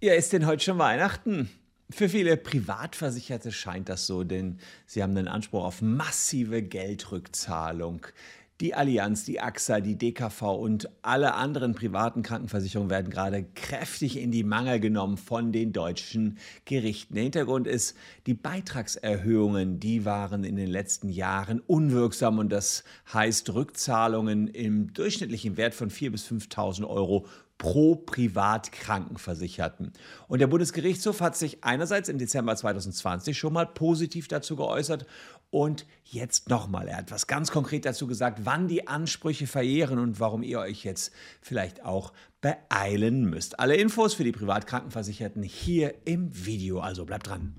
[0.00, 1.50] Ja, ist denn heute schon Weihnachten?
[1.90, 8.06] Für viele Privatversicherte scheint das so, denn sie haben den Anspruch auf massive Geldrückzahlung.
[8.60, 14.30] Die Allianz, die AXA, die DKV und alle anderen privaten Krankenversicherungen werden gerade kräftig in
[14.30, 17.14] die Mangel genommen von den deutschen Gerichten.
[17.14, 17.96] Der Hintergrund ist,
[18.26, 25.56] die Beitragserhöhungen, die waren in den letzten Jahren unwirksam und das heißt Rückzahlungen im durchschnittlichen
[25.56, 27.26] Wert von 4.000 bis 5.000 Euro
[27.58, 29.92] pro Privatkrankenversicherten.
[30.28, 35.06] Und der Bundesgerichtshof hat sich einerseits im Dezember 2020 schon mal positiv dazu geäußert
[35.50, 36.88] und jetzt nochmal.
[36.88, 40.84] Er hat was ganz konkret dazu gesagt, wann die Ansprüche verjähren und warum ihr euch
[40.84, 43.58] jetzt vielleicht auch beeilen müsst.
[43.58, 47.54] Alle Infos für die Privatkrankenversicherten hier im Video, also bleibt dran.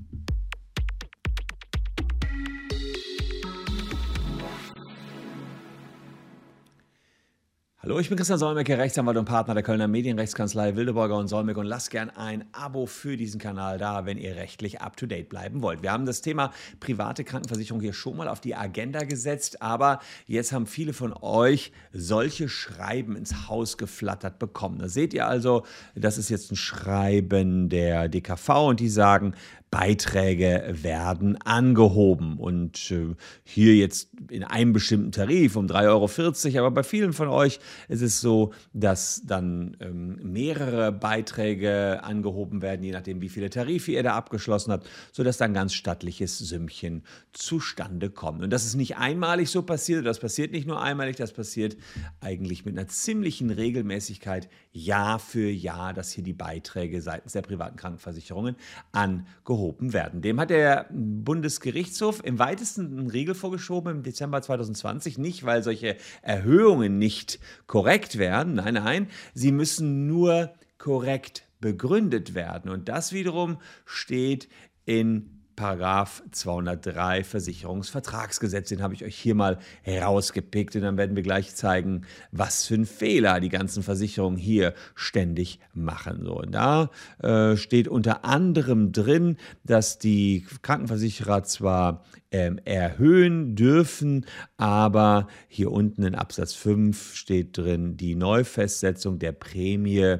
[7.81, 11.65] Hallo, ich bin Christian Solmecke, Rechtsanwalt und Partner der Kölner Medienrechtskanzlei Wildeborger und Solmecke und
[11.65, 15.61] lasst gern ein Abo für diesen Kanal da, wenn ihr rechtlich up to date bleiben
[15.61, 15.81] wollt.
[15.81, 20.51] Wir haben das Thema private Krankenversicherung hier schon mal auf die Agenda gesetzt, aber jetzt
[20.51, 24.79] haben viele von euch solche Schreiben ins Haus geflattert bekommen.
[24.79, 29.35] Da seht ihr also, das ist jetzt ein Schreiben der DKV und die sagen,
[29.71, 32.37] Beiträge werden angehoben.
[32.37, 36.65] Und äh, hier jetzt in einem bestimmten Tarif um 3,40 Euro.
[36.65, 42.83] Aber bei vielen von euch ist es so, dass dann ähm, mehrere Beiträge angehoben werden,
[42.83, 48.09] je nachdem, wie viele Tarife ihr da abgeschlossen habt, sodass dann ganz stattliches Sümmchen zustande
[48.09, 48.43] kommt.
[48.43, 51.77] Und das ist nicht einmalig so passiert, das passiert nicht nur einmalig, das passiert
[52.21, 57.75] eigentlich mit einer ziemlichen Regelmäßigkeit Jahr für Jahr, dass hier die Beiträge seitens der privaten
[57.75, 58.55] Krankenversicherungen
[58.91, 60.21] angehoben aufgehoben werden.
[60.21, 65.17] Dem hat der Bundesgerichtshof im weitesten einen Riegel vorgeschoben im Dezember 2020.
[65.17, 68.55] Nicht, weil solche Erhöhungen nicht korrekt wären.
[68.55, 72.71] Nein, nein, sie müssen nur korrekt begründet werden.
[72.71, 74.47] Und das wiederum steht
[74.85, 78.69] in Paragraph 203 Versicherungsvertragsgesetz.
[78.69, 82.75] Den habe ich euch hier mal herausgepickt und dann werden wir gleich zeigen, was für
[82.75, 86.21] einen Fehler die ganzen Versicherungen hier ständig machen.
[86.23, 86.91] So, und da
[87.21, 89.35] äh, steht unter anderem drin,
[89.65, 97.97] dass die Krankenversicherer zwar ähm, erhöhen dürfen, aber hier unten in Absatz 5 steht drin,
[97.97, 100.19] die Neufestsetzung der Prämie,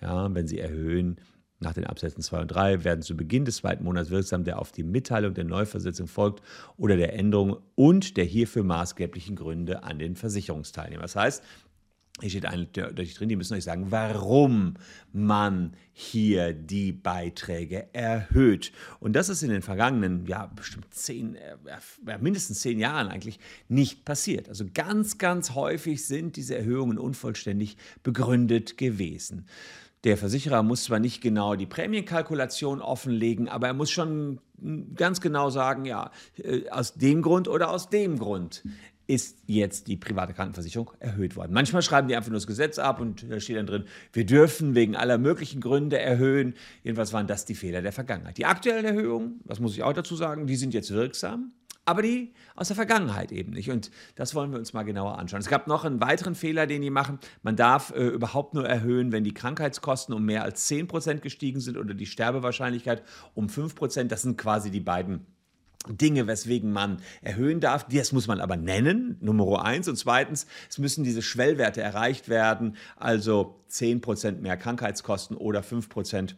[0.00, 1.18] ja, wenn sie erhöhen,
[1.62, 4.72] nach den Absätzen 2 und 3 werden zu Beginn des zweiten Monats wirksam, der auf
[4.72, 6.42] die Mitteilung der Neuversetzung folgt
[6.76, 11.02] oder der Änderung und der hierfür maßgeblichen Gründe an den Versicherungsteilnehmer.
[11.02, 11.42] Das heißt,
[12.20, 14.74] hier steht eindeutig drin, die müssen euch sagen, warum
[15.12, 18.70] man hier die Beiträge erhöht.
[19.00, 24.04] Und das ist in den vergangenen, ja, bestimmt zehn, äh, mindestens zehn Jahren eigentlich nicht
[24.04, 24.48] passiert.
[24.48, 29.46] Also ganz, ganz häufig sind diese Erhöhungen unvollständig begründet gewesen.
[30.04, 34.40] Der Versicherer muss zwar nicht genau die Prämienkalkulation offenlegen, aber er muss schon
[34.94, 38.62] ganz genau sagen, ja, äh, aus dem Grund oder aus dem Grund
[39.06, 41.52] ist jetzt die private Krankenversicherung erhöht worden.
[41.52, 44.74] Manchmal schreiben die einfach nur das Gesetz ab und da steht dann drin, wir dürfen
[44.74, 46.54] wegen aller möglichen Gründe erhöhen.
[46.82, 48.38] Jedenfalls waren das die Fehler der Vergangenheit.
[48.38, 51.52] Die aktuellen Erhöhungen, das muss ich auch dazu sagen, die sind jetzt wirksam
[51.84, 53.70] aber die aus der Vergangenheit eben nicht.
[53.70, 55.40] Und das wollen wir uns mal genauer anschauen.
[55.40, 57.18] Es gab noch einen weiteren Fehler, den die machen.
[57.42, 61.76] Man darf äh, überhaupt nur erhöhen, wenn die Krankheitskosten um mehr als 10% gestiegen sind
[61.76, 63.02] oder die Sterbewahrscheinlichkeit
[63.34, 64.04] um 5%.
[64.04, 65.26] Das sind quasi die beiden
[65.88, 67.86] Dinge, weswegen man erhöhen darf.
[67.88, 69.88] Das muss man aber nennen, Nummer eins.
[69.88, 76.36] Und zweitens, es müssen diese Schwellwerte erreicht werden, also 10% mehr Krankheitskosten oder 5%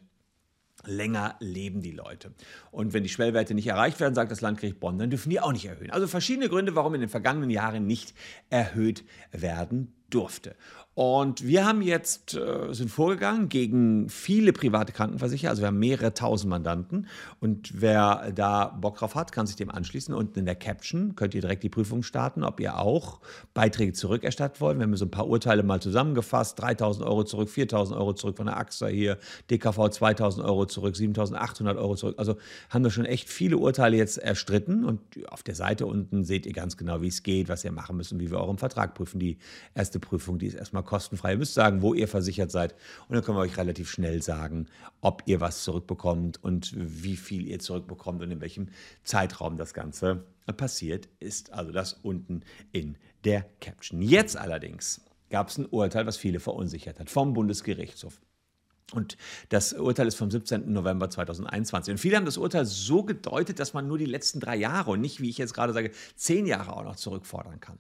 [0.87, 2.33] länger leben die Leute.
[2.71, 5.53] Und wenn die Schwellwerte nicht erreicht werden, sagt das Landgericht Bonn, dann dürfen die auch
[5.53, 5.91] nicht erhöhen.
[5.91, 8.15] Also verschiedene Gründe, warum in den vergangenen Jahren nicht
[8.51, 10.57] erhöht werden durfte.
[10.95, 16.15] Und wir haben jetzt, äh, sind vorgegangen gegen viele private Krankenversicherer, also wir haben mehrere
[16.15, 17.09] tausend Mandanten
[17.41, 20.15] und wer da Bock drauf hat, kann sich dem anschließen.
[20.15, 23.19] Unten in der Caption könnt ihr direkt die Prüfung starten, ob ihr auch
[23.55, 24.79] Beiträge zurückerstatten wollt.
[24.79, 28.47] Wir haben so ein paar Urteile mal zusammengefasst, 3000 Euro zurück, 4000 Euro zurück von
[28.47, 29.19] der AXA hier,
[29.51, 32.15] DKV 2000 Euro zurück, 7800 Euro zurück.
[32.19, 32.37] Also
[32.71, 36.53] haben wir schon echt viele Urteile jetzt erstritten und auf der Seite unten seht ihr
[36.53, 39.19] ganz genau, wie es geht, was ihr machen müsst und wie wir euren Vertrag prüfen.
[39.19, 39.39] Die
[39.75, 41.33] erste Prüfung, die ist erstmal kostenfrei.
[41.33, 42.75] Ihr müsst sagen, wo ihr versichert seid.
[43.09, 44.67] Und dann können wir euch relativ schnell sagen,
[45.01, 48.69] ob ihr was zurückbekommt und wie viel ihr zurückbekommt und in welchem
[49.03, 50.25] Zeitraum das Ganze
[50.57, 51.53] passiert ist.
[51.53, 52.43] Also das unten
[52.73, 54.03] in der Caption.
[54.03, 55.01] Jetzt allerdings
[55.31, 58.21] gab es ein Urteil, was viele verunsichert hat, vom Bundesgerichtshof.
[58.93, 59.17] Und
[59.49, 60.73] das Urteil ist vom 17.
[60.73, 61.93] November 2021.
[61.93, 65.01] Und viele haben das Urteil so gedeutet, dass man nur die letzten drei Jahre und
[65.01, 67.79] nicht, wie ich jetzt gerade sage, zehn Jahre auch noch zurückfordern kann.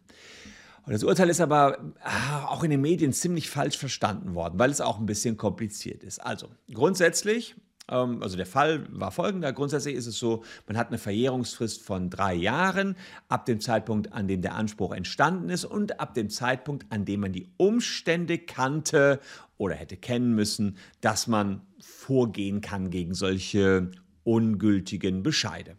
[0.87, 4.71] Und das Urteil ist aber ah, auch in den Medien ziemlich falsch verstanden worden, weil
[4.71, 6.19] es auch ein bisschen kompliziert ist.
[6.19, 7.57] Also grundsätzlich
[7.89, 9.53] ähm, also der Fall war folgender.
[9.53, 12.97] Grundsätzlich ist es so, man hat eine Verjährungsfrist von drei Jahren
[13.29, 17.21] ab dem Zeitpunkt, an dem der Anspruch entstanden ist und ab dem Zeitpunkt, an dem
[17.21, 19.21] man die Umstände kannte
[19.57, 23.91] oder hätte kennen müssen, dass man vorgehen kann gegen solche
[24.25, 25.77] ungültigen Bescheide.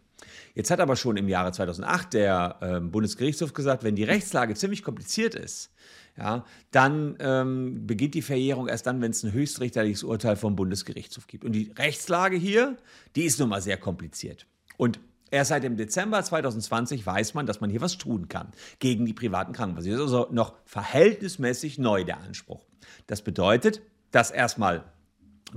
[0.54, 4.82] Jetzt hat aber schon im Jahre 2008 der äh, Bundesgerichtshof gesagt, wenn die Rechtslage ziemlich
[4.82, 5.70] kompliziert ist,
[6.16, 11.26] ja, dann ähm, beginnt die Verjährung erst dann, wenn es ein höchstrichterliches Urteil vom Bundesgerichtshof
[11.26, 11.44] gibt.
[11.44, 12.76] Und die Rechtslage hier,
[13.16, 14.46] die ist nun mal sehr kompliziert.
[14.76, 14.98] Und
[15.30, 19.12] Erst seit dem Dezember 2020 weiß man, dass man hier was tun kann gegen die
[19.12, 20.06] privaten Krankenversicherungen.
[20.06, 22.64] Das ist also noch verhältnismäßig neu der Anspruch.
[23.08, 23.82] Das bedeutet,
[24.12, 24.84] dass erstmal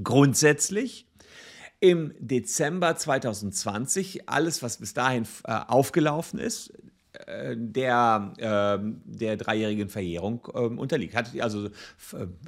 [0.04, 1.08] grundsätzlich
[1.80, 6.74] im Dezember 2020 alles, was bis dahin äh, aufgelaufen ist,
[7.14, 11.16] äh, der, äh, der dreijährigen Verjährung äh, unterliegt.
[11.16, 11.70] Hat also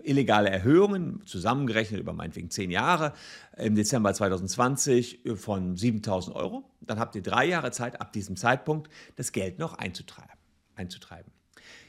[0.03, 3.13] illegale Erhöhungen, zusammengerechnet über meinetwegen zehn Jahre,
[3.57, 6.63] im Dezember 2020 äh, von 7000 Euro.
[6.81, 10.37] Dann habt ihr drei Jahre Zeit, ab diesem Zeitpunkt das Geld noch einzutreiben.
[10.75, 11.31] einzutreiben.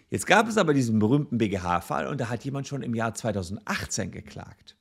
[0.09, 4.11] Jetzt gab es aber diesen berühmten BGH-Fall und da hat jemand schon im Jahr 2018
[4.11, 4.77] geklagt.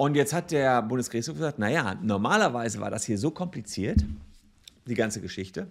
[0.00, 4.02] Und jetzt hat der Bundesgerichtshof gesagt, naja, normalerweise war das hier so kompliziert,
[4.86, 5.66] die ganze Geschichte,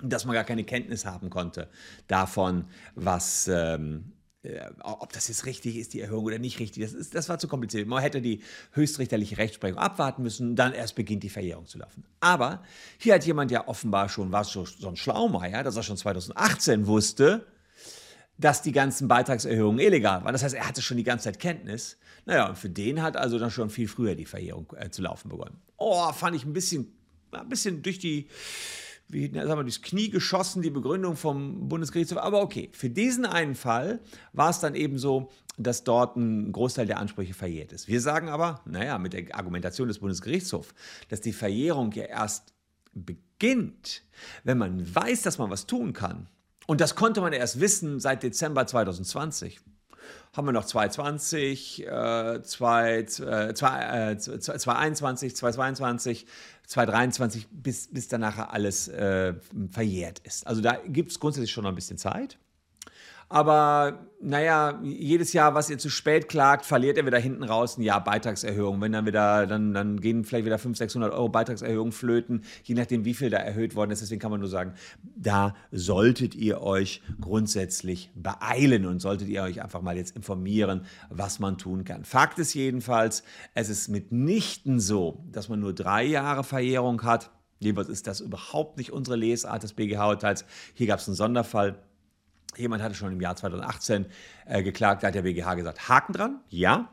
[0.00, 1.68] dass man gar keine Kenntnis haben konnte
[2.06, 4.12] davon, was, ähm,
[4.44, 6.84] äh, ob das jetzt richtig ist, die Erhöhung oder nicht richtig.
[6.84, 7.88] Das, ist, das war zu kompliziert.
[7.88, 8.44] Man hätte die
[8.74, 12.04] höchstrichterliche Rechtsprechung abwarten müssen, dann erst beginnt die Verjährung zu laufen.
[12.20, 12.62] Aber
[12.96, 16.86] hier hat jemand ja offenbar schon, war so, so ein Schlaumeier, dass er schon 2018
[16.86, 17.44] wusste,
[18.38, 20.32] dass die ganzen Beitragserhöhungen illegal waren.
[20.32, 21.98] Das heißt, er hatte schon die ganze Zeit Kenntnis.
[22.28, 25.30] Naja, und für den hat also dann schon viel früher die Verjährung äh, zu laufen
[25.30, 25.56] begonnen.
[25.78, 26.92] Oh, fand ich ein bisschen,
[27.32, 28.28] ein bisschen durch die
[29.08, 32.18] wie, sagen wir, durchs Knie geschossen, die Begründung vom Bundesgerichtshof.
[32.18, 34.00] Aber okay, für diesen einen Fall
[34.34, 37.88] war es dann eben so, dass dort ein Großteil der Ansprüche verjährt ist.
[37.88, 40.74] Wir sagen aber, naja, mit der Argumentation des Bundesgerichtshofs,
[41.08, 42.52] dass die Verjährung ja erst
[42.92, 44.02] beginnt,
[44.44, 46.28] wenn man weiß, dass man was tun kann.
[46.66, 49.60] Und das konnte man erst wissen seit Dezember 2020
[50.32, 53.04] haben wir noch 220, äh, 2, äh,
[53.54, 56.26] 221, 222,
[56.66, 59.34] 2023, bis, bis danach alles äh,
[59.70, 60.46] verjährt ist.
[60.46, 62.38] Also da gibt es grundsätzlich schon noch ein bisschen Zeit.
[63.30, 67.82] Aber naja, jedes Jahr, was ihr zu spät klagt, verliert ihr wieder hinten raus ein
[67.82, 68.80] Jahr Beitragserhöhung.
[68.80, 73.04] Wenn dann wieder, dann, dann gehen vielleicht wieder 500, 600 Euro Beitragserhöhung flöten, je nachdem,
[73.04, 74.00] wie viel da erhöht worden ist.
[74.00, 74.72] Deswegen kann man nur sagen,
[75.14, 81.38] da solltet ihr euch grundsätzlich beeilen und solltet ihr euch einfach mal jetzt informieren, was
[81.38, 82.04] man tun kann.
[82.04, 83.22] Fakt ist jedenfalls,
[83.54, 87.30] es ist mitnichten so, dass man nur drei Jahre Verjährung hat.
[87.60, 90.44] Jedenfalls ist das überhaupt nicht unsere Lesart des BGH-Urteils.
[90.74, 91.82] Hier gab es einen Sonderfall.
[92.56, 94.06] Jemand hatte schon im Jahr 2018
[94.46, 96.88] äh, geklagt, da hat der BGH gesagt, Haken dran, ja,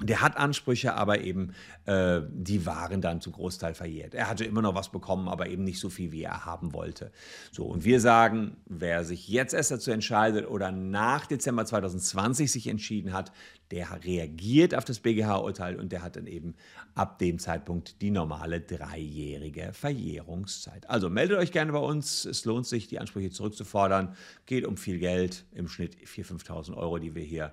[0.00, 1.52] der hat Ansprüche, aber eben
[1.86, 4.14] äh, die waren dann zum Großteil verjährt.
[4.14, 7.12] Er hatte immer noch was bekommen, aber eben nicht so viel, wie er haben wollte.
[7.52, 12.66] So, und wir sagen, wer sich jetzt erst dazu entscheidet oder nach Dezember 2020 sich
[12.66, 13.32] entschieden hat,
[13.70, 16.54] der reagiert auf das BGH-Urteil und der hat dann eben
[16.94, 20.88] ab dem Zeitpunkt die normale dreijährige Verjährungszeit.
[20.88, 22.24] Also meldet euch gerne bei uns.
[22.24, 24.14] Es lohnt sich, die Ansprüche zurückzufordern.
[24.46, 27.52] Geht um viel Geld, im Schnitt 4.000, 5.000 Euro, die wir hier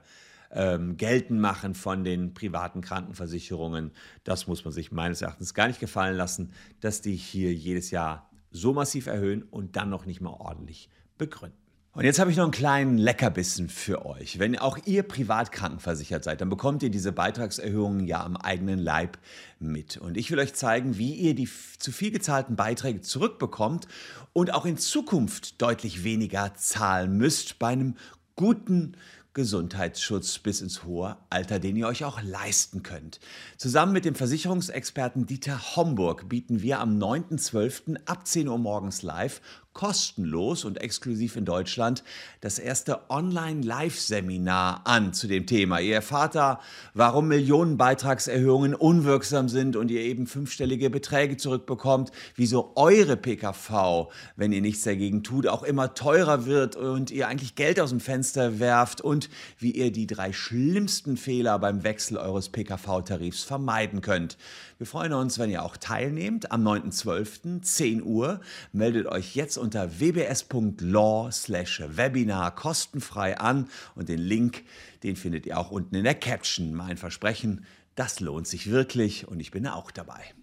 [0.53, 3.91] ähm, geltend machen von den privaten Krankenversicherungen.
[4.23, 8.29] Das muss man sich meines Erachtens gar nicht gefallen lassen, dass die hier jedes Jahr
[8.51, 11.57] so massiv erhöhen und dann noch nicht mal ordentlich begründen.
[11.95, 14.39] Und jetzt habe ich noch einen kleinen Leckerbissen für euch.
[14.39, 19.19] Wenn auch ihr privat krankenversichert seid, dann bekommt ihr diese Beitragserhöhungen ja am eigenen Leib
[19.59, 19.97] mit.
[19.97, 21.47] Und ich will euch zeigen, wie ihr die
[21.77, 23.87] zu viel gezahlten Beiträge zurückbekommt
[24.33, 27.95] und auch in Zukunft deutlich weniger zahlen müsst bei einem
[28.35, 28.97] guten
[29.33, 33.19] Gesundheitsschutz bis ins hohe Alter, den ihr euch auch leisten könnt.
[33.57, 37.97] Zusammen mit dem Versicherungsexperten Dieter Homburg bieten wir am 9.12.
[38.05, 39.41] ab 10 Uhr morgens live
[39.73, 42.03] kostenlos und exklusiv in Deutschland
[42.41, 45.79] das erste Online-Live-Seminar an zu dem Thema.
[45.79, 46.59] Ihr erfahrt da,
[46.93, 54.61] warum Millionenbeitragserhöhungen unwirksam sind und ihr eben fünfstellige Beträge zurückbekommt, wieso eure PKV, wenn ihr
[54.61, 59.01] nichts dagegen tut, auch immer teurer wird und ihr eigentlich Geld aus dem Fenster werft
[59.01, 64.37] und wie ihr die drei schlimmsten Fehler beim Wechsel eures PKV-Tarifs vermeiden könnt.
[64.77, 67.61] Wir freuen uns, wenn ihr auch teilnehmt am 9.12.
[67.61, 68.41] 10 Uhr.
[68.71, 74.65] Meldet euch jetzt unter wbs.law/webinar kostenfrei an und den Link,
[75.01, 76.73] den findet ihr auch unten in der Caption.
[76.73, 77.65] Mein Versprechen,
[77.95, 80.33] das lohnt sich wirklich und ich bin auch dabei.